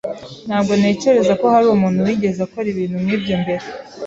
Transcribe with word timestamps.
Ntabwo 0.47 0.71
ntekereza 0.79 1.33
ko 1.39 1.45
hari 1.53 1.65
umuntu 1.69 2.05
wigeze 2.07 2.39
akora 2.47 2.67
ibintu 2.73 2.97
nkibyo 3.03 3.35
mbere. 3.43 3.63